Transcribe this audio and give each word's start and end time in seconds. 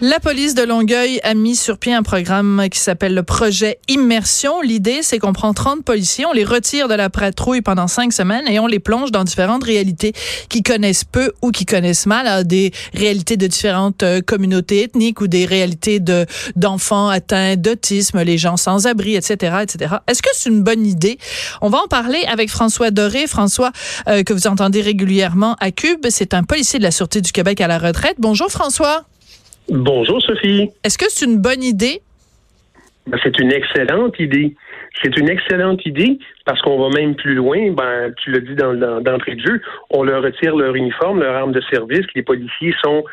La 0.00 0.20
police 0.20 0.54
de 0.54 0.62
Longueuil 0.62 1.18
a 1.24 1.34
mis 1.34 1.56
sur 1.56 1.76
pied 1.76 1.92
un 1.92 2.04
programme 2.04 2.68
qui 2.70 2.78
s'appelle 2.78 3.14
le 3.14 3.24
projet 3.24 3.80
Immersion. 3.88 4.60
L'idée, 4.60 5.00
c'est 5.02 5.18
qu'on 5.18 5.32
prend 5.32 5.52
30 5.52 5.82
policiers, 5.82 6.24
on 6.24 6.32
les 6.32 6.44
retire 6.44 6.86
de 6.86 6.94
la 6.94 7.10
patrouille 7.10 7.62
pendant 7.62 7.88
cinq 7.88 8.12
semaines 8.12 8.46
et 8.46 8.60
on 8.60 8.68
les 8.68 8.78
plonge 8.78 9.10
dans 9.10 9.24
différentes 9.24 9.64
réalités 9.64 10.12
qui 10.48 10.62
connaissent 10.62 11.02
peu 11.02 11.32
ou 11.42 11.50
qui 11.50 11.66
connaissent 11.66 12.06
mal, 12.06 12.46
des 12.46 12.70
réalités 12.94 13.36
de 13.36 13.48
différentes 13.48 14.04
euh, 14.04 14.20
communautés 14.20 14.84
ethniques 14.84 15.20
ou 15.20 15.26
des 15.26 15.46
réalités 15.46 15.98
de 15.98 16.26
d'enfants 16.54 17.08
atteints 17.08 17.56
d'autisme, 17.56 18.22
les 18.22 18.38
gens 18.38 18.56
sans 18.56 18.86
abri, 18.86 19.16
etc., 19.16 19.56
etc. 19.62 19.96
Est-ce 20.06 20.22
que 20.22 20.30
c'est 20.32 20.48
une 20.48 20.62
bonne 20.62 20.86
idée? 20.86 21.18
On 21.60 21.70
va 21.70 21.78
en 21.78 21.88
parler 21.88 22.24
avec 22.30 22.50
François 22.50 22.92
Doré. 22.92 23.26
François, 23.26 23.72
euh, 24.06 24.22
que 24.22 24.32
vous 24.32 24.46
entendez 24.46 24.80
régulièrement 24.80 25.56
à 25.58 25.72
Cube, 25.72 26.06
c'est 26.08 26.34
un 26.34 26.44
policier 26.44 26.78
de 26.78 26.84
la 26.84 26.92
Sûreté 26.92 27.20
du 27.20 27.32
Québec 27.32 27.60
à 27.60 27.66
la 27.66 27.78
retraite. 27.78 28.14
Bonjour 28.20 28.48
François. 28.48 29.04
Bonjour 29.70 30.22
Sophie. 30.22 30.70
Est-ce 30.82 30.96
que 30.96 31.04
c'est 31.10 31.26
une 31.26 31.42
bonne 31.42 31.62
idée? 31.62 32.00
Ben, 33.06 33.18
c'est 33.22 33.38
une 33.38 33.52
excellente 33.52 34.18
idée. 34.18 34.54
C'est 35.02 35.14
une 35.18 35.28
excellente 35.28 35.84
idée 35.84 36.18
parce 36.46 36.60
qu'on 36.62 36.80
va 36.80 36.88
même 36.98 37.14
plus 37.14 37.34
loin. 37.34 37.72
Ben, 37.72 38.12
tu 38.16 38.30
l'as 38.30 38.40
dit 38.40 38.54
dans, 38.54 38.72
d'entrée 39.02 39.34
de 39.34 39.46
jeu, 39.46 39.60
on 39.90 40.04
leur 40.04 40.22
retire 40.22 40.56
leur 40.56 40.74
uniforme, 40.74 41.20
leur 41.20 41.36
arme 41.36 41.52
de 41.52 41.60
service. 41.70 42.06
Les 42.14 42.22
policiers 42.22 42.74
sont 42.82 43.04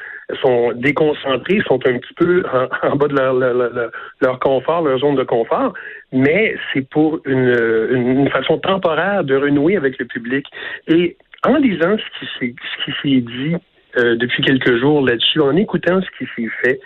sont 0.41 0.71
déconcentrés, 0.73 1.59
sont 1.67 1.79
un 1.85 1.99
petit 1.99 2.13
peu 2.15 2.43
en, 2.83 2.95
bas 2.95 3.07
de 3.07 3.15
leur, 3.15 3.33
leur, 3.33 3.91
leur, 4.21 4.39
confort, 4.39 4.81
leur 4.81 4.97
zone 4.97 5.15
de 5.15 5.23
confort, 5.23 5.73
mais 6.11 6.55
c'est 6.73 6.89
pour 6.89 7.19
une, 7.25 7.53
une, 7.91 8.29
façon 8.29 8.57
temporaire 8.57 9.23
de 9.23 9.35
renouer 9.35 9.77
avec 9.77 9.99
le 9.99 10.05
public. 10.05 10.47
Et 10.87 11.15
en 11.45 11.57
lisant 11.57 11.97
ce 11.97 12.39
qui 12.39 12.55
ce 12.55 12.85
qui 12.85 12.91
s'est 13.03 13.21
dit 13.21 13.55
euh, 13.97 14.15
depuis 14.15 14.43
quelques 14.43 14.79
jours 14.79 15.05
là-dessus, 15.05 15.41
en 15.41 15.55
écoutant 15.55 16.01
ce 16.01 16.07
qui 16.17 16.29
s'est 16.35 16.49
fait, 16.63 16.79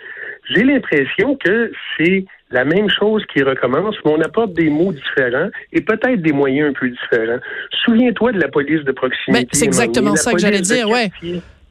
j'ai 0.50 0.64
l'impression 0.64 1.36
que 1.36 1.70
c'est 1.96 2.24
la 2.50 2.64
même 2.64 2.88
chose 2.90 3.24
qui 3.32 3.42
recommence, 3.42 3.94
mais 4.04 4.12
on 4.12 4.20
apporte 4.20 4.52
des 4.54 4.68
mots 4.68 4.92
différents 4.92 5.48
et 5.72 5.80
peut-être 5.80 6.20
des 6.20 6.32
moyens 6.32 6.70
un 6.70 6.72
peu 6.72 6.88
différents. 6.88 7.38
Souviens-toi 7.84 8.32
de 8.32 8.40
la 8.40 8.48
police 8.48 8.82
de 8.84 8.92
proximité. 8.92 9.44
Ben, 9.44 9.48
c'est 9.52 9.64
exactement 9.64 10.16
ça 10.16 10.32
que 10.32 10.38
j'allais 10.38 10.60
dire, 10.60 10.88
ouais. 10.88 11.10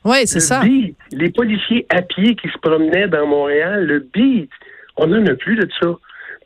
Oui, 0.06 0.18
c'est 0.26 0.40
ça. 0.40 0.62
les 0.64 1.30
policiers 1.30 1.86
à 1.90 2.02
pied 2.02 2.36
qui 2.36 2.48
se 2.48 2.58
promenaient 2.62 3.08
dans 3.10 3.28
Montréal, 3.28 3.86
le 3.86 4.00
beat, 4.14 4.50
on 4.96 5.08
n'en 5.08 5.26
a 5.26 5.36
plus 5.36 5.56
de 5.56 5.68
ça. 5.82 5.88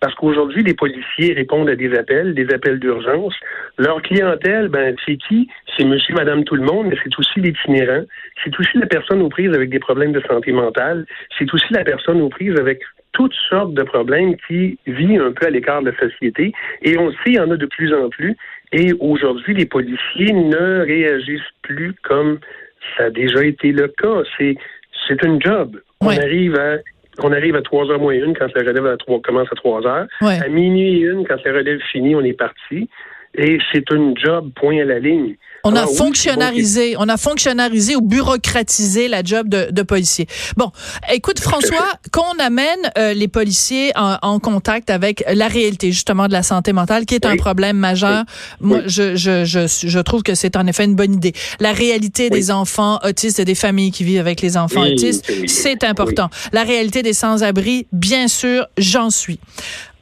Parce 0.04 0.16
qu'aujourd'hui, 0.16 0.64
les 0.64 0.74
policiers 0.74 1.32
répondent 1.32 1.70
à 1.70 1.78
des 1.78 1.98
appels, 1.98 2.34
des 2.34 2.54
appels 2.54 2.78
d'urgence. 2.78 3.34
Leur 3.78 4.02
clientèle, 4.02 4.68
ben, 4.68 4.94
c'est 5.06 5.16
qui? 5.16 5.48
C'est 5.78 5.86
monsieur, 5.86 6.14
madame, 6.14 6.44
tout 6.44 6.56
le 6.56 6.62
monde, 6.62 6.88
mais 6.90 6.98
c'est 7.02 7.18
aussi 7.18 7.40
l'itinérant. 7.40 8.04
C'est 8.44 8.60
aussi 8.60 8.78
la 8.78 8.86
personne 8.86 9.22
aux 9.22 9.30
prises 9.30 9.54
avec 9.56 9.70
des 9.70 9.80
problèmes 9.80 10.12
de 10.12 10.20
santé 10.28 10.52
mentale. 10.52 11.06
C'est 11.40 11.54
aussi 11.54 11.72
la 11.72 11.86
personne 11.86 12.20
aux 12.20 12.28
prises 12.28 12.60
avec 12.60 12.82
toutes 13.14 13.34
sortes 13.48 13.74
de 13.76 13.84
problèmes 13.84 14.36
qui 14.46 14.78
vit 14.88 15.16
un 15.16 15.32
peu 15.32 15.46
à 15.46 15.50
l'écart 15.50 15.82
de 15.82 15.92
la 15.92 15.98
société. 15.98 16.52
Et 16.82 16.98
on 16.98 17.10
sait, 17.12 17.18
il 17.28 17.36
y 17.36 17.40
en 17.40 17.52
a 17.52 17.56
de 17.56 17.66
plus 17.66 17.94
en 17.94 18.10
plus. 18.10 18.36
Et 18.74 18.92
aujourd'hui, 19.00 19.54
les 19.54 19.68
policiers 19.68 20.34
ne 20.34 20.82
réagissent 20.86 21.54
plus 21.62 21.94
comme 22.04 22.40
ça 22.98 23.06
a 23.06 23.10
déjà 23.10 23.46
été 23.46 23.72
le 23.72 23.88
cas. 23.88 24.24
C'est, 24.38 24.58
c'est 25.08 25.26
un 25.26 25.40
job. 25.40 25.80
On 26.02 26.10
arrive 26.10 26.60
à 26.60 26.80
on 27.22 27.32
arrive 27.32 27.56
à 27.56 27.62
3h 27.62 27.98
moins 28.00 28.14
une 28.14 28.36
quand 28.36 28.54
la 28.56 28.62
relève 28.62 28.86
à 28.86 28.98
3, 28.98 29.22
commence 29.22 29.48
à 29.52 29.56
3 29.56 29.86
heures. 29.86 30.08
À 30.22 30.48
minuit 30.48 31.02
et 31.02 31.02
une, 31.02 31.26
quand 31.28 31.44
la 31.44 31.54
relève 31.54 31.80
finit, 31.92 32.16
on 32.16 32.22
est 32.22 32.34
parti. 32.34 32.90
Et 33.36 33.58
c'est 33.72 33.92
un 33.92 34.14
job 34.16 34.52
point 34.56 34.80
à 34.80 34.86
la 34.86 35.00
ligne. 35.00 35.36
On 35.66 35.78
a 35.78 35.88
fonctionnalisé, 35.88 36.96
on 36.98 37.08
a 37.08 37.16
fonctionnalisé 37.16 37.96
ou 37.96 38.02
bureaucratisé 38.02 39.08
la 39.08 39.24
job 39.24 39.48
de, 39.48 39.70
de 39.72 39.82
policier. 39.82 40.28
Bon, 40.58 40.72
écoute 41.10 41.40
François, 41.40 41.88
quand 42.12 42.26
on 42.36 42.40
amène 42.44 42.92
euh, 42.98 43.14
les 43.14 43.30
policiers 43.30 43.94
en, 43.96 44.40
contact 44.40 44.90
avec 44.90 45.24
la 45.34 45.48
réalité 45.48 45.94
justement 45.94 46.28
de 46.28 46.34
la 46.34 46.44
santé 46.44 46.74
mentale, 46.74 47.06
qui 47.06 47.16
est 47.16 47.26
un 47.26 47.38
problème 47.38 47.78
majeur, 47.78 48.26
moi 48.60 48.82
je, 48.88 49.16
je, 49.16 49.46
je, 49.46 49.68
je, 49.68 50.00
trouve 50.00 50.22
que 50.22 50.36
c'est 50.36 50.58
en 50.58 50.68
effet 50.68 50.84
une 50.84 50.96
bonne 50.96 51.14
idée. 51.14 51.32
La 51.62 51.72
réalité 51.72 52.30
des 52.30 52.52
enfants 52.52 53.00
autistes 53.02 53.40
et 53.40 53.46
des 53.46 53.56
familles 53.56 53.92
qui 53.92 54.04
vivent 54.04 54.20
avec 54.20 54.42
les 54.42 54.58
enfants 54.58 54.84
autistes, 54.84 55.32
c'est 55.48 55.86
important. 55.86 56.30
La 56.52 56.64
réalité 56.64 57.04
des 57.04 57.14
sans-abri, 57.14 57.88
bien 57.94 58.28
sûr, 58.28 58.68
j'en 58.78 59.10
suis. 59.10 59.40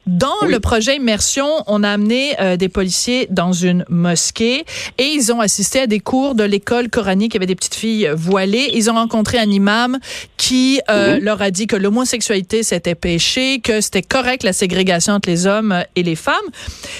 Dans 0.06 0.46
le 0.48 0.58
projet 0.58 0.96
Immersion, 0.96 1.46
on 1.68 1.84
a 1.84 1.90
amené 1.90 2.34
euh, 2.40 2.56
des 2.56 2.68
policiers 2.68 3.28
dans 3.30 3.52
une 3.52 3.84
mosquée 3.88 4.64
et 4.98 5.04
ils 5.04 5.32
ont 5.32 5.38
assisté 5.38 5.80
à 5.80 5.86
des 5.86 6.00
cours 6.00 6.34
de 6.34 6.42
l'école 6.42 6.88
coranique. 6.88 7.34
Il 7.34 7.36
y 7.36 7.38
avait 7.38 7.46
des 7.46 7.54
petites 7.54 7.76
filles 7.76 8.10
voilées. 8.12 8.70
Ils 8.74 8.90
ont 8.90 8.94
rencontré 8.94 9.38
un 9.38 9.48
imam 9.48 9.98
qui 10.36 10.80
euh, 10.90 11.20
leur 11.20 11.40
a 11.40 11.52
dit 11.52 11.68
que 11.68 11.76
l'homosexualité 11.76 12.64
c'était 12.64 12.96
péché, 12.96 13.60
que 13.60 13.80
c'était 13.80 14.02
correct 14.02 14.42
la 14.42 14.52
ségrégation 14.52 15.12
entre 15.12 15.28
les 15.28 15.46
hommes 15.46 15.84
et 15.94 16.02
les 16.02 16.16
femmes. 16.16 16.34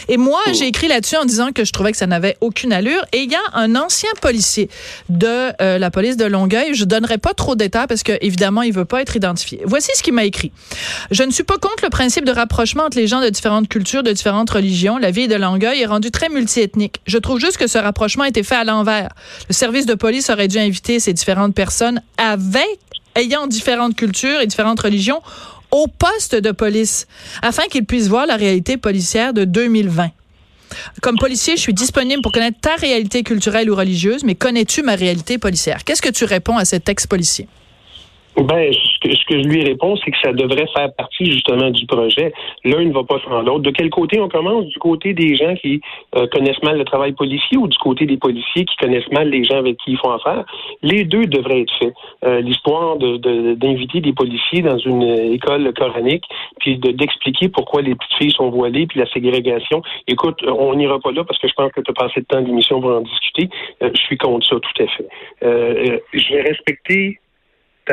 Et 0.09 0.17
moi, 0.17 0.41
mhm. 0.47 0.55
j'ai 0.55 0.67
écrit 0.69 0.87
là-dessus 0.87 1.17
en 1.17 1.25
disant 1.25 1.51
que 1.53 1.65
je 1.65 1.73
trouvais 1.73 1.91
que 1.91 1.99
ça 1.99 2.07
n'avait 2.07 2.37
aucune 2.41 2.73
allure. 2.73 3.05
Et 3.13 3.23
il 3.23 3.33
y 3.33 3.35
a 3.35 3.41
un 3.55 3.75
ancien 3.75 4.11
policier 4.21 4.69
de 5.09 5.51
euh, 5.61 5.79
la 5.79 5.91
police 5.91 6.17
de 6.17 6.25
Longueuil. 6.25 6.75
Je 6.75 6.85
donnerai 6.85 7.19
pas 7.19 7.35
trop 7.35 7.57
d'états 7.57 7.89
parce 7.89 8.05
que 8.05 8.13
évidemment, 8.21 8.63
il 8.63 8.73
veut 8.73 8.85
pas 8.85 9.03
être 9.03 9.17
identifié. 9.17 9.61
Voici 9.65 9.91
ce 9.97 10.05
qu'il 10.05 10.15
m'a 10.15 10.25
écrit. 10.25 10.53
Je 11.11 11.25
ne 11.25 11.33
suis 11.33 11.43
pas 11.43 11.59
contre 11.59 11.83
le 11.83 11.91
principe 11.91 12.25
de 12.25 12.33
rapprochement 12.33 12.89
les 12.95 13.07
gens 13.07 13.21
de 13.21 13.29
différentes 13.29 13.69
cultures, 13.69 14.03
de 14.03 14.13
différentes 14.13 14.51
religions. 14.51 14.99
La 14.99 15.11
vie 15.11 15.29
de 15.29 15.35
Longueuil 15.35 15.81
est 15.81 15.87
rendue 15.87 16.11
très 16.11 16.29
multiethnique. 16.29 17.01
Je 17.07 17.19
trouve 17.19 17.41
juste 17.41 17.57
que 17.57 17.67
ce 17.67 17.79
rapprochement 17.79 18.25
a 18.25 18.29
été 18.29 18.43
fait 18.43 18.55
à 18.55 18.65
l'envers. 18.65 19.11
Le 19.49 19.55
service 19.55 19.87
de 19.87 19.95
police 19.95 20.31
aurait 20.31 20.49
dû 20.49 20.59
inviter 20.59 21.01
ces 21.01 21.13
différentes 21.13 21.55
personnes 21.55 22.03
avec, 22.19 22.79
ayant 23.15 23.47
différentes 23.47 23.97
cultures 23.97 24.41
et 24.41 24.47
différentes 24.47 24.81
religions 24.81 25.23
au 25.71 25.87
poste 25.87 26.35
de 26.35 26.53
police 26.53 27.07
afin 27.41 27.65
qu'ils 27.65 27.87
puissent 27.87 28.09
voir 28.09 28.27
la 28.27 28.37
réalité 28.37 28.77
policière 28.77 29.33
de 29.33 29.45
2020. 29.45 30.11
Comme 31.01 31.17
policier, 31.19 31.57
je 31.57 31.61
suis 31.61 31.75
disponible 31.75 32.23
pour 32.23 32.33
connaître 32.33 32.61
ta 32.61 32.77
réalité 32.77 33.23
culturelle 33.23 33.71
ou 33.71 33.75
religieuse, 33.75 34.25
mais 34.25 34.35
connais-tu 34.35 34.83
ma 34.83 34.95
réalité 34.95 35.39
policière? 35.39 35.85
Qu'est-ce 35.85 36.03
que 36.03 36.11
tu 36.11 36.25
réponds 36.25 36.57
à 36.57 36.65
cet 36.65 36.89
ex-policier? 36.89 37.49
Ben, 38.37 38.73
ce 38.73 38.99
que, 39.01 39.15
ce 39.15 39.25
que 39.27 39.43
je 39.43 39.49
lui 39.49 39.63
réponds, 39.63 39.95
c'est 39.97 40.11
que 40.11 40.17
ça 40.23 40.33
devrait 40.33 40.67
faire 40.75 40.93
partie 40.95 41.27
justement 41.27 41.71
du 41.71 41.85
projet. 41.85 42.33
L'un 42.65 42.83
ne 42.85 42.93
va 42.93 43.05
pas 43.05 43.21
sans 43.25 43.43
l'autre. 43.43 43.61
De 43.61 43.71
quel 43.71 43.91
côté 43.91 44.21
on 44.21 44.29
commence? 44.29 44.65
Du 44.67 44.79
côté 44.79 45.13
des 45.13 45.37
gens 45.37 45.55
qui 45.55 45.83
euh, 46.17 46.27
connaissent 46.29 46.63
mal 46.63 46.79
le 46.79 46.85
travail 46.85 47.13
policier 47.13 47.59
ou 47.59 47.69
du 47.69 47.77
côté 47.79 48.07
des 48.07 48.17
policiers 48.17 48.65
qui 48.65 48.77
connaissent 48.77 49.11
mal 49.13 49.29
les 49.29 49.45
gens 49.45 49.59
avec 49.59 49.77
qui 49.79 49.93
ils 49.93 49.99
font 49.99 50.13
affaire? 50.13 50.45
Les 50.83 51.05
deux 51.05 51.27
devraient 51.27 51.61
être 51.61 51.73
faits. 51.79 51.93
Euh, 52.25 52.41
L'histoire 52.41 52.97
d'inviter 52.97 54.01
de, 54.01 54.05
des 54.07 54.13
policiers 54.15 54.63
dans 54.63 54.79
une 54.79 55.03
école 55.03 55.71
coranique, 55.75 56.25
puis 56.59 56.79
d'expliquer 56.79 57.49
pourquoi 57.51 57.83
les 57.83 57.95
petites 57.95 58.15
filles 58.15 58.33
sont 58.33 58.49
voilées, 58.49 58.87
puis 58.87 58.99
la 58.99 59.07
ségrégation. 59.11 59.83
Écoute, 60.09 60.43
on 60.47 60.75
n'ira 60.75 60.99
pas 61.01 61.13
là 61.13 61.23
parce 61.25 61.39
que 61.39 61.49
je 61.49 61.55
pense 61.55 61.71
que 61.73 61.83
tu 61.83 61.91
as 61.91 61.95
passé 61.95 62.21
de 62.21 62.27
temps 62.27 62.41
d'émission 62.41 62.81
pour 62.81 62.93
en 62.93 63.03
discuter. 63.03 63.51
Euh, 63.83 63.91
je 63.95 64.01
suis 64.01 64.17
contre 64.17 64.47
ça, 64.47 64.57
tout 64.57 64.83
à 64.83 64.87
fait. 64.87 66.03
je 66.15 66.35
vais 66.35 66.43
respecter 66.43 67.19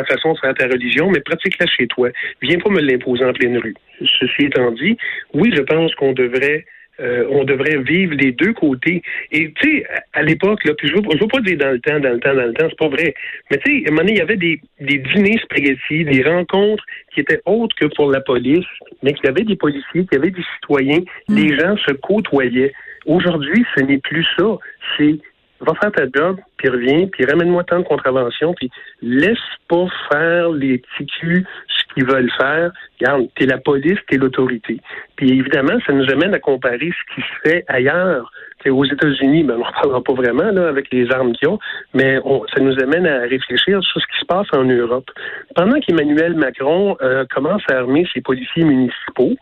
ta 0.03 0.15
façon 0.15 0.33
de 0.33 0.39
faire 0.39 0.53
ta 0.53 0.67
religion, 0.67 1.09
mais 1.09 1.19
pratique-la 1.19 1.67
chez 1.67 1.87
toi. 1.87 2.09
Viens 2.41 2.59
pas 2.59 2.69
me 2.69 2.81
l'imposer 2.81 3.25
en 3.25 3.33
pleine 3.33 3.57
rue. 3.57 3.75
Ceci 3.99 4.45
étant 4.45 4.71
dit, 4.71 4.97
oui, 5.33 5.51
je 5.55 5.61
pense 5.61 5.93
qu'on 5.95 6.13
devrait 6.13 6.65
euh, 6.99 7.25
on 7.29 7.45
devrait 7.45 7.77
vivre 7.77 8.13
les 8.15 8.33
deux 8.33 8.51
côtés. 8.53 9.01
Et 9.31 9.53
tu 9.53 9.77
sais, 9.77 9.85
à 10.11 10.21
l'époque, 10.21 10.65
là, 10.65 10.73
puis 10.73 10.89
je 10.89 10.95
veux, 10.95 11.01
veux 11.01 11.27
pas 11.27 11.39
dire 11.39 11.57
dans 11.57 11.71
le 11.71 11.79
temps, 11.79 11.99
dans 11.99 12.11
le 12.11 12.19
temps, 12.19 12.35
dans 12.35 12.45
le 12.45 12.53
temps, 12.53 12.67
c'est 12.69 12.77
pas 12.77 12.89
vrai. 12.89 13.13
Mais 13.49 13.57
tu 13.57 13.71
sais, 13.71 13.85
à 13.85 13.87
un 13.87 13.91
moment 13.91 14.01
donné, 14.01 14.13
il 14.13 14.17
y 14.17 14.21
avait 14.21 14.35
des, 14.35 14.59
des 14.81 14.97
dîners 14.97 15.39
spaghetti, 15.43 16.03
des 16.03 16.23
rencontres 16.23 16.83
qui 17.13 17.21
étaient 17.21 17.41
autres 17.45 17.73
que 17.77 17.85
pour 17.95 18.11
la 18.11 18.19
police, 18.19 18.65
mais 19.01 19.13
qu'il 19.13 19.25
y 19.25 19.29
avait 19.29 19.43
des 19.43 19.55
policiers, 19.55 20.05
qu'il 20.05 20.13
y 20.13 20.17
avait 20.17 20.31
des 20.31 20.43
citoyens, 20.55 20.99
mm. 21.29 21.35
les 21.35 21.57
gens 21.57 21.77
se 21.77 21.93
côtoyaient. 21.93 22.73
Aujourd'hui, 23.05 23.65
ce 23.77 23.83
n'est 23.83 23.99
plus 23.99 24.25
ça. 24.37 24.57
C'est 24.97 25.15
va 25.61 25.73
faire 25.75 25.91
ta 25.91 26.03
job, 26.13 26.37
puis 26.57 26.69
reviens, 26.69 27.07
puis 27.07 27.25
ramène-moi 27.25 27.63
tant 27.63 27.79
de 27.79 27.85
contraventions, 27.85 28.53
puis 28.53 28.69
laisse 29.01 29.37
pas 29.67 29.85
faire 30.11 30.49
les 30.49 30.81
TQ 30.97 31.45
ce 31.67 31.93
qu'ils 31.93 32.05
veulent 32.05 32.31
faire. 32.37 32.71
Regarde, 32.99 33.27
t'es 33.35 33.45
la 33.45 33.57
police, 33.57 33.97
t'es 34.07 34.17
l'autorité. 34.17 34.79
Puis 35.15 35.39
évidemment, 35.39 35.77
ça 35.85 35.93
nous 35.93 36.09
amène 36.09 36.33
à 36.33 36.39
comparer 36.39 36.91
ce 36.91 37.15
qui 37.15 37.21
se 37.21 37.49
fait 37.49 37.65
ailleurs. 37.67 38.31
T'sais, 38.59 38.71
aux 38.71 38.83
États-Unis, 38.83 39.43
ben, 39.43 39.55
on 39.55 39.59
n'en 39.59 39.71
parlera 39.71 40.03
pas 40.03 40.13
vraiment 40.13 40.51
là, 40.51 40.67
avec 40.67 40.91
les 40.91 41.09
armes 41.11 41.33
qu'ils 41.33 41.47
ont, 41.47 41.59
mais 41.93 42.19
ça 42.53 42.61
nous 42.61 42.77
amène 42.81 43.07
à 43.07 43.21
réfléchir 43.21 43.81
sur 43.83 44.01
ce 44.01 44.07
qui 44.07 44.19
se 44.19 44.25
passe 44.25 44.47
en 44.53 44.65
Europe. 44.65 45.09
Pendant 45.55 45.79
qu'Emmanuel 45.79 46.33
Macron 46.35 46.97
euh, 47.01 47.25
commence 47.33 47.61
à 47.71 47.77
armer 47.77 48.05
ses 48.13 48.21
policiers 48.21 48.65
municipaux, 48.65 49.35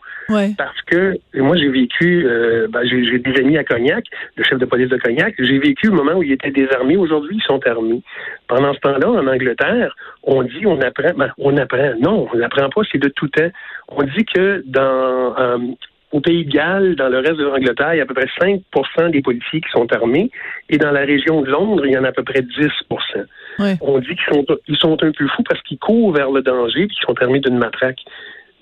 parce 0.56 0.80
que 0.82 1.18
moi, 1.34 1.56
j'ai 1.56 1.68
vécu, 1.68 2.26
euh, 2.26 2.66
ben, 2.68 2.82
j'ai 2.84 3.18
des 3.18 3.40
amis 3.40 3.56
à 3.56 3.64
Cognac, 3.64 4.04
le 4.36 4.44
chef 4.44 4.58
de 4.58 4.64
police 4.66 4.88
de 4.88 4.96
Cognac, 4.96 5.34
j'ai 5.38 5.58
vécu 5.58 5.86
le 5.86 5.94
moment 5.94 6.14
où 6.14 6.22
il 6.22 6.32
était 6.32 6.50
désarmé. 6.50 6.96
Aujourd'hui, 6.96 7.36
ils 7.36 7.42
sont 7.42 7.60
armés. 7.66 8.02
Pendant 8.46 8.74
ce 8.74 8.80
temps-là, 8.80 9.08
en 9.08 9.26
Angleterre, 9.26 9.94
on 10.22 10.42
dit 10.42 10.66
on 10.66 10.80
apprend, 10.80 11.12
ben, 11.16 11.32
on 11.38 11.56
apprend. 11.56 11.94
Non, 12.00 12.28
on 12.32 12.36
n'apprend 12.36 12.68
pas, 12.68 12.82
c'est 12.90 12.98
de 12.98 13.08
tout 13.08 13.28
temps. 13.28 13.50
On 13.88 14.02
dit 14.02 14.24
que 14.24 14.62
dans 14.66 15.34
euh, 15.38 15.58
au 16.12 16.20
Pays 16.20 16.44
de 16.44 16.50
Galles, 16.50 16.96
dans 16.96 17.08
le 17.08 17.18
reste 17.18 17.36
de 17.36 17.44
l'Angleterre, 17.44 17.94
il 17.94 17.98
y 17.98 18.00
a 18.00 18.04
à 18.04 18.06
peu 18.06 18.14
près 18.14 18.28
5% 18.40 19.10
des 19.10 19.20
policiers 19.20 19.60
qui 19.60 19.70
sont 19.70 19.90
armés. 19.92 20.30
Et 20.70 20.78
dans 20.78 20.90
la 20.90 21.00
région 21.00 21.42
de 21.42 21.50
Londres, 21.50 21.84
il 21.84 21.92
y 21.92 21.98
en 21.98 22.04
a 22.04 22.08
à 22.08 22.12
peu 22.12 22.22
près 22.22 22.40
10% 22.40 22.78
On 23.82 23.98
dit 23.98 24.06
qu'ils 24.06 24.34
sont, 24.34 24.46
ils 24.68 24.76
sont 24.76 24.92
un 25.02 25.12
peu 25.12 25.26
fous 25.28 25.42
parce 25.42 25.60
qu'ils 25.62 25.78
courent 25.78 26.12
vers 26.12 26.30
le 26.30 26.42
danger 26.42 26.86
puis 26.86 26.96
qu'ils 26.96 27.06
sont 27.06 27.22
armés 27.22 27.40
d'une 27.40 27.58
matraque. 27.58 28.00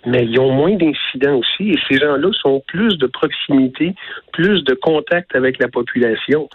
Mais 0.07 0.25
ils 0.25 0.39
ont 0.39 0.53
moins 0.53 0.77
d'incidents 0.77 1.37
aussi. 1.37 1.71
Et 1.71 1.79
ces 1.89 1.99
gens-là 1.99 2.31
sont 2.41 2.63
plus 2.67 2.97
de 2.99 3.07
proximité, 3.07 3.95
plus 4.33 4.63
de 4.65 4.75
contact 4.75 5.35
avec 5.35 5.59
la 5.61 5.69
population. 5.69 6.49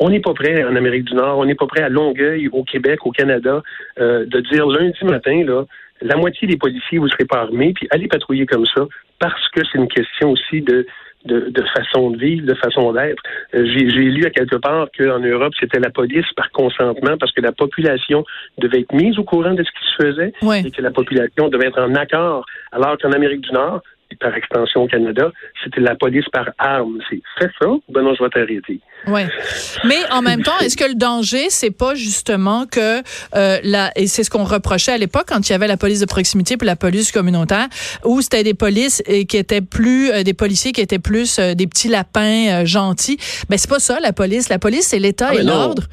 On 0.00 0.10
n'est 0.10 0.20
pas 0.20 0.34
prêt 0.34 0.64
en 0.64 0.74
Amérique 0.74 1.04
du 1.04 1.14
Nord, 1.14 1.38
on 1.38 1.44
n'est 1.44 1.54
pas 1.54 1.66
prêt 1.66 1.82
à 1.82 1.88
Longueuil, 1.88 2.48
au 2.48 2.64
Québec, 2.64 3.06
au 3.06 3.12
Canada, 3.12 3.62
euh, 4.00 4.26
de 4.26 4.40
dire 4.40 4.66
lundi 4.66 5.04
matin, 5.04 5.44
là, 5.44 5.64
la 6.02 6.16
moitié 6.16 6.48
des 6.48 6.56
policiers, 6.56 6.98
vous 6.98 7.08
serez 7.08 7.24
pas 7.24 7.42
armés, 7.42 7.72
puis 7.74 7.86
allez 7.90 8.08
patrouiller 8.08 8.46
comme 8.46 8.66
ça, 8.66 8.86
parce 9.20 9.48
que 9.50 9.60
c'est 9.64 9.78
une 9.78 9.88
question 9.88 10.32
aussi 10.32 10.62
de, 10.62 10.86
de, 11.24 11.64
façon 11.74 12.10
de 12.10 12.18
vivre, 12.18 12.46
de 12.46 12.54
façon 12.54 12.92
d'être. 12.92 13.22
Euh, 13.54 13.64
j'ai 13.66 13.84
lu 13.86 14.24
à 14.26 14.30
quelque 14.30 14.56
part 14.56 14.88
qu'en 14.96 15.18
Europe, 15.20 15.52
c'était 15.58 15.80
la 15.80 15.90
police 15.90 16.26
par 16.36 16.50
consentement, 16.50 17.16
parce 17.18 17.32
que 17.32 17.40
la 17.40 17.52
population 17.52 18.24
devait 18.58 18.80
être 18.80 18.92
mise 18.92 19.18
au 19.18 19.24
courant 19.24 19.54
de 19.54 19.62
ce 19.62 19.70
qui 19.70 19.86
se 19.96 20.02
faisait, 20.04 20.32
et 20.66 20.70
que 20.70 20.82
la 20.82 20.90
population 20.90 21.48
devait 21.48 21.68
être 21.68 21.80
en 21.80 21.94
accord, 21.94 22.44
alors 22.72 22.98
qu'en 22.98 23.12
Amérique 23.12 23.40
du 23.40 23.52
Nord, 23.52 23.80
par 24.18 24.34
extension 24.34 24.82
au 24.82 24.86
Canada, 24.86 25.30
c'était 25.62 25.80
la 25.80 25.94
police 25.94 26.24
par 26.32 26.50
armes. 26.58 26.98
C'est 27.08 27.20
fais 27.38 27.50
ça, 27.60 27.68
ben 27.88 28.02
non, 28.02 28.14
je 28.14 28.22
vais 28.22 28.30
t'arrêter. 28.30 28.80
Oui. 29.06 29.20
Mais 29.84 29.98
en 30.10 30.22
même 30.22 30.42
temps, 30.42 30.58
est-ce 30.60 30.76
que 30.76 30.84
le 30.84 30.94
danger, 30.94 31.50
c'est 31.50 31.70
pas 31.70 31.94
justement 31.94 32.66
que 32.66 33.00
euh, 33.34 33.58
la, 33.62 33.90
et 33.96 34.06
c'est 34.06 34.24
ce 34.24 34.30
qu'on 34.30 34.44
reprochait 34.44 34.92
à 34.92 34.98
l'époque 34.98 35.26
quand 35.28 35.48
il 35.48 35.52
y 35.52 35.54
avait 35.54 35.66
la 35.66 35.76
police 35.76 36.00
de 36.00 36.06
proximité 36.06 36.56
puis 36.56 36.66
la 36.66 36.76
police 36.76 37.12
communautaire, 37.12 37.66
où 38.04 38.20
c'était 38.20 38.44
des 38.44 38.54
polices 38.54 39.02
et 39.06 39.26
qui 39.26 39.36
étaient 39.36 39.60
plus 39.60 40.10
euh, 40.10 40.22
des 40.22 40.34
policiers 40.34 40.72
qui 40.72 40.80
étaient 40.80 40.98
plus 40.98 41.38
euh, 41.38 41.54
des 41.54 41.66
petits 41.66 41.88
lapins 41.88 42.64
gentils. 42.64 43.18
Ben 43.48 43.58
c'est 43.58 43.70
pas 43.70 43.80
ça 43.80 43.98
la 44.00 44.12
police. 44.12 44.48
La 44.48 44.58
police, 44.58 44.88
c'est 44.88 44.98
l'État 44.98 45.28
ah, 45.30 45.34
et 45.34 45.42
l'ordre. 45.42 45.84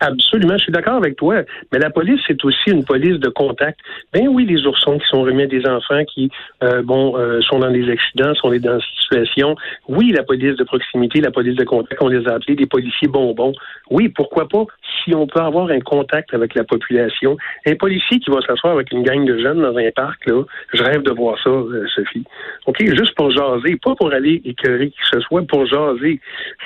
Absolument, 0.00 0.56
je 0.56 0.64
suis 0.64 0.72
d'accord 0.72 0.94
avec 0.94 1.16
toi. 1.16 1.42
Mais 1.72 1.78
la 1.78 1.90
police, 1.90 2.20
c'est 2.26 2.42
aussi 2.44 2.70
une 2.70 2.84
police 2.84 3.18
de 3.18 3.28
contact. 3.28 3.80
Ben 4.12 4.28
oui, 4.28 4.46
les 4.46 4.64
oursons 4.66 4.98
qui 4.98 5.06
sont 5.08 5.22
remis 5.22 5.42
à 5.42 5.46
des 5.46 5.66
enfants 5.66 6.04
qui, 6.04 6.30
euh, 6.62 6.82
bon, 6.82 7.16
euh, 7.16 7.40
sont 7.42 7.58
dans 7.58 7.70
des 7.70 7.90
accidents, 7.90 8.34
sont 8.34 8.48
dans 8.48 8.58
des 8.58 8.84
situations. 9.00 9.56
Oui, 9.88 10.12
la 10.14 10.22
police 10.22 10.56
de 10.56 10.64
proximité, 10.64 11.20
la 11.20 11.30
police 11.30 11.56
de 11.56 11.64
contact, 11.64 12.00
on 12.00 12.08
les 12.08 12.26
a 12.28 12.34
appelés 12.34 12.54
des 12.54 12.66
policiers 12.66 13.08
bonbons. 13.08 13.52
Oui, 13.90 14.08
pourquoi 14.08 14.48
pas 14.48 14.64
si 15.02 15.14
on 15.14 15.26
peut 15.26 15.40
avoir 15.40 15.70
un 15.70 15.80
contact 15.80 16.32
avec 16.34 16.54
la 16.54 16.64
population. 16.64 17.36
Un 17.66 17.74
policier 17.74 18.20
qui 18.20 18.30
va 18.30 18.40
s'asseoir 18.40 18.74
avec 18.74 18.92
une 18.92 19.02
gang 19.02 19.24
de 19.24 19.38
jeunes 19.38 19.62
dans 19.62 19.76
un 19.76 19.90
parc, 19.90 20.26
là, 20.26 20.42
je 20.72 20.82
rêve 20.82 21.02
de 21.02 21.12
voir 21.12 21.36
ça, 21.42 21.50
euh, 21.50 21.86
Sophie. 21.94 22.24
OK, 22.66 22.76
juste 22.80 23.14
pour 23.16 23.30
jaser, 23.30 23.76
pas 23.82 23.94
pour 23.94 24.12
aller 24.12 24.40
écœurer 24.44 24.90
qui 24.90 24.96
que 24.98 25.18
ce 25.18 25.20
soit, 25.20 25.42
pour 25.42 25.66
jaser. 25.66 26.20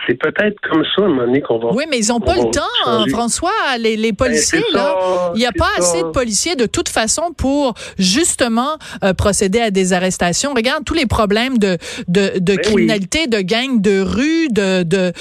C'est 0.07 0.19
peut-être 0.21 0.61
comme 0.61 0.85
ça, 0.85 1.03
à 1.03 1.05
un 1.05 1.09
moment 1.09 1.23
donné, 1.23 1.41
qu'on 1.41 1.59
va... 1.59 1.71
Oui, 1.73 1.85
mais 1.89 1.99
ils 1.99 2.09
n'ont 2.09 2.21
pas 2.21 2.35
le 2.35 2.51
temps, 2.51 3.19
François, 3.23 3.79
les, 3.79 3.95
les 3.95 4.11
ben, 4.11 4.27
policiers, 4.27 4.65
là, 4.73 5.31
il 5.37 5.39
n'y 5.39 5.47
a 5.47 5.53
pas 5.53 5.69
assez 5.79 6.03
de 6.03 6.09
policiers 6.09 6.57
de 6.57 6.67
toute 6.67 6.89
façon 6.89 7.33
pour 7.37 7.75
justement 7.97 8.79
euh, 9.05 9.15
procéder 9.15 9.61
à 9.61 9.71
des 9.71 9.93
arrestations. 9.93 10.53
Regarde 10.55 10.85
tous 10.85 10.95
les 10.95 11.07
problèmes 11.07 11.57
de, 11.57 11.79
de, 12.09 12.41
de 12.41 12.57
ben 12.57 12.59
criminalité, 12.59 13.29
de 13.29 13.41
gangs 13.41 13.81
de 13.81 14.01
rue, 14.01 14.49
de, 14.49 14.83
de, 14.83 15.13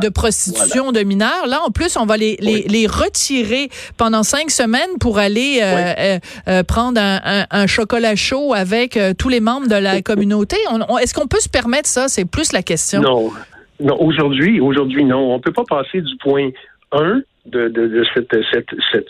de, 0.00 0.08
prostitution 0.08 0.90
de 0.90 1.04
mineurs. 1.04 1.46
Là, 1.46 1.60
en 1.64 1.70
plus, 1.70 1.96
on 1.96 2.06
va 2.06 2.16
les, 2.16 2.36
les, 2.40 2.62
les 2.62 2.88
retirer 2.88 3.68
pendant 3.96 4.24
cinq 4.24 4.50
semaines 4.50 4.98
pour 4.98 5.18
aller 5.18 5.60
euh, 5.62 6.18
euh, 6.48 6.64
prendre 6.64 7.00
un, 7.00 7.46
un, 7.48 7.66
chocolat 7.68 8.16
chaud 8.16 8.52
avec 8.52 8.98
tous 9.16 9.28
les 9.28 9.38
membres 9.38 9.68
de 9.68 9.76
la 9.76 10.02
communauté. 10.02 10.56
Est-ce 11.00 11.14
qu'on 11.14 11.28
peut 11.28 11.38
se 11.38 11.48
permettre 11.48 11.88
ça? 11.88 12.08
C'est 12.08 12.24
plus 12.24 12.52
la 12.52 12.64
question. 12.64 13.00
Non. 13.00 13.30
Non, 13.78 13.96
aujourd'hui, 14.00 14.60
aujourd'hui, 14.60 15.04
non. 15.04 15.34
On 15.34 15.38
peut 15.38 15.52
pas 15.52 15.64
passer 15.68 16.00
du 16.00 16.16
point 16.16 16.50
1 16.90 17.22
de, 17.46 17.68
de, 17.68 17.86
de 17.86 18.04
cette, 18.14 18.34
cette, 18.52 18.70
cette, 18.92 19.06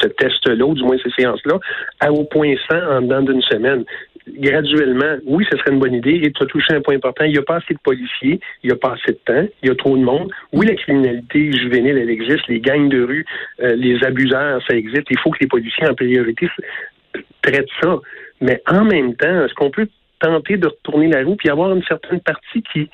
ce, 0.00 0.06
test-là, 0.06 0.64
ou 0.64 0.74
du 0.74 0.82
moins 0.82 0.96
ces 1.02 1.10
séances-là, 1.10 1.58
au 2.10 2.24
point 2.24 2.54
100 2.70 2.76
en 2.76 3.02
dedans 3.02 3.22
d'une 3.22 3.42
semaine. 3.42 3.84
Graduellement, 4.26 5.16
oui, 5.26 5.46
ce 5.50 5.58
serait 5.58 5.72
une 5.72 5.80
bonne 5.80 5.94
idée. 5.94 6.20
Et 6.22 6.32
tu 6.32 6.42
as 6.42 6.46
touché 6.46 6.72
un 6.72 6.80
point 6.80 6.94
important. 6.94 7.24
Il 7.24 7.32
n'y 7.32 7.38
a 7.38 7.42
pas 7.42 7.56
assez 7.56 7.74
de 7.74 7.78
policiers, 7.82 8.40
il 8.62 8.68
n'y 8.68 8.72
a 8.72 8.76
pas 8.76 8.94
assez 8.94 9.12
de 9.12 9.18
temps, 9.24 9.46
il 9.62 9.68
y 9.68 9.70
a 9.70 9.74
trop 9.74 9.96
de 9.96 10.02
monde. 10.02 10.30
Oui, 10.52 10.66
la 10.66 10.76
criminalité 10.76 11.52
juvénile, 11.52 11.98
elle 11.98 12.10
existe. 12.10 12.46
Les 12.48 12.60
gangs 12.60 12.88
de 12.88 13.02
rue, 13.02 13.26
euh, 13.60 13.76
les 13.76 14.02
abuseurs, 14.02 14.62
ça 14.66 14.76
existe. 14.76 15.06
Il 15.10 15.18
faut 15.18 15.30
que 15.30 15.38
les 15.40 15.46
policiers, 15.46 15.86
en 15.86 15.94
priorité, 15.94 16.48
traitent 17.42 17.68
ça. 17.82 17.98
Mais 18.40 18.62
en 18.66 18.84
même 18.84 19.14
temps, 19.14 19.44
est-ce 19.44 19.54
qu'on 19.54 19.70
peut 19.70 19.88
tenter 20.20 20.56
de 20.56 20.68
retourner 20.68 21.08
la 21.08 21.22
roue 21.22 21.36
puis 21.36 21.50
avoir 21.50 21.74
une 21.74 21.84
certaine 21.84 22.20
partie 22.20 22.62
qui 22.72 22.88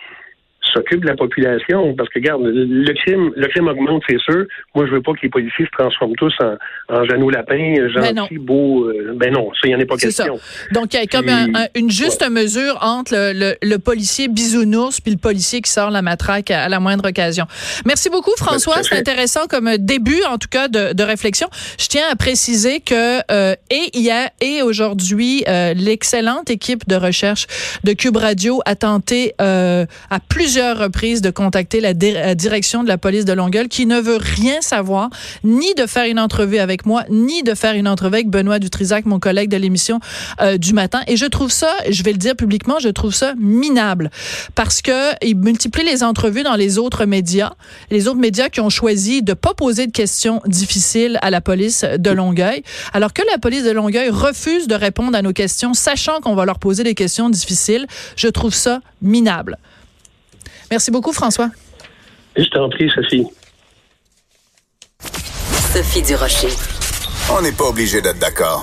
s'occupe 0.71 1.03
de 1.03 1.07
la 1.07 1.17
population. 1.17 1.95
Parce 1.95 2.09
que, 2.09 2.19
regarde, 2.19 2.43
le 2.45 2.93
crime, 2.95 3.33
le 3.37 3.47
crime 3.49 3.69
augmente, 3.69 4.03
c'est 4.09 4.21
sûr. 4.21 4.45
Moi, 4.75 4.87
je 4.87 4.93
veux 4.93 5.03
pas 5.03 5.13
que 5.13 5.21
les 5.23 5.29
policiers 5.29 5.65
se 5.65 5.71
transforment 5.79 6.15
tous 6.17 6.35
en, 6.41 6.57
en 6.89 7.05
Jeannot 7.05 7.31
Lapin, 7.31 7.75
gentils, 7.89 8.39
beaux. 8.39 8.85
Euh, 8.85 9.13
ben 9.15 9.33
non, 9.33 9.51
ça, 9.55 9.61
il 9.65 9.69
n'y 9.69 9.75
en 9.75 9.81
a 9.81 9.85
pas 9.85 9.97
question. 9.97 10.39
Donc, 10.73 10.95
il 10.95 11.01
y 11.01 11.03
a 11.03 11.07
comme 11.07 11.31
une 11.75 11.91
juste 11.91 12.29
mesure 12.31 12.79
entre 12.83 13.15
le, 13.15 13.55
le, 13.63 13.79
policier 13.79 14.29
bisounours 14.29 15.01
puis 15.01 15.13
le 15.13 15.19
policier 15.19 15.61
qui 15.61 15.71
sort 15.71 15.91
la 15.91 16.03
matraque 16.03 16.51
à, 16.51 16.69
la 16.69 16.81
moindre 16.81 17.09
occasion. 17.09 17.47
Merci 17.87 18.11
beaucoup, 18.11 18.33
ben, 18.39 18.47
François. 18.47 18.83
C'est 18.83 18.97
intéressant 18.97 19.47
comme 19.49 19.77
début, 19.79 20.23
en 20.29 20.39
tout 20.39 20.49
cas, 20.51 20.69
de, 20.69 20.93
de 20.93 21.03
réflexion. 21.03 21.49
Je 21.79 21.87
tiens 21.87 22.05
à 22.11 22.17
préciser 22.17 22.81
que 22.81 23.21
euh, 23.31 23.55
et 23.71 23.99
hier 23.99 24.31
et 24.41 24.63
aujourd'hui, 24.63 25.45
euh, 25.49 25.75
l'excellente 25.75 26.51
équipe 26.51 26.87
de 26.89 26.97
recherche 26.97 27.47
de 27.85 27.93
Cube 27.93 28.17
Radio 28.17 28.61
a 28.67 28.75
tenté 28.75 29.35
euh, 29.41 29.87
à 30.11 30.21
plusieurs 30.21 30.60
reprises 30.61 31.23
de 31.23 31.31
contacter 31.31 31.81
la, 31.81 31.95
direction 31.95 32.83
de 32.83 32.89
la 32.89 32.99
police 32.99 33.25
de 33.25 33.33
Longueuil 33.33 33.69
qui 33.69 33.87
ne 33.87 34.01
veut 34.01 34.19
rien 34.19 34.61
savoir, 34.61 35.11
ni 35.45 35.75
de 35.75 35.87
faire 35.87 36.05
une 36.05 36.19
entrevue 36.19 36.59
avec 36.59 36.87
moi, 36.87 37.05
ni 37.11 37.43
de 37.43 37.55
faire 37.55 37.75
une 37.75 37.89
entrevue 37.89 38.15
avec 38.15 38.31
Benoît 38.31 38.59
Dutrisac, 38.59 39.07
mon 39.07 39.19
collègue 39.19 39.51
de 39.51 39.57
l'émission 39.57 40.01
euh, 40.41 40.59
du 40.59 40.73
matin. 40.73 41.01
Et 41.07 41.17
je 41.17 41.27
trouve 41.27 41.51
ça, 41.51 41.73
je 41.89 42.03
vais 42.03 42.13
le 42.13 42.19
dire 42.19 42.37
publiquement, 42.37 42.79
je 42.79 42.89
trouve 42.89 43.15
ça 43.15 43.35
minable 43.39 44.11
parce 44.55 44.83
que 44.83 45.13
il 45.25 45.37
multiplie 45.37 45.85
les 45.85 46.03
entrevues 46.03 46.43
dans 46.43 46.57
les 46.57 46.79
autres 46.79 47.05
médias, 47.05 47.53
les 47.91 48.09
autres 48.09 48.19
médias 48.19 48.49
qui 48.49 48.61
ont 48.61 48.71
choisi 48.71 49.23
de 49.23 49.35
pas 49.35 49.55
poser 49.55 49.87
de 49.87 49.93
questions 49.93 50.41
difficiles 50.47 51.19
à 51.23 51.31
la 51.31 51.41
police 51.41 51.85
de 51.85 52.11
Longueuil, 52.11 52.63
alors 52.93 53.13
que 53.13 53.23
la 53.31 53.39
police 53.39 53.65
de 53.65 53.71
Longueuil 53.71 54.11
refuse 54.11 54.67
de 54.67 54.75
répondre 54.75 55.17
à 55.17 55.23
nos 55.23 55.33
questions, 55.33 55.75
sachant 55.75 56.21
qu'on 56.21 56.35
va 56.35 56.45
leur 56.45 56.59
poser 56.59 56.85
des 56.85 56.95
questions 56.95 57.31
difficiles. 57.31 57.87
Je 58.17 58.29
trouve 58.29 58.55
ça 58.55 58.81
minable. 59.03 59.59
Merci 60.71 60.91
beaucoup, 60.91 61.13
François. 61.13 61.51
Je 62.37 62.45
t'en 62.51 62.69
prie, 62.69 62.91
Sophie. 62.95 63.27
Sophie 65.73 66.03
Durocher. 66.03 66.49
On 67.33 67.43
n'est 67.43 67.53
pas 67.53 67.65
obligé 67.65 68.01
d'être 68.01 68.19
d'accord. 68.19 68.59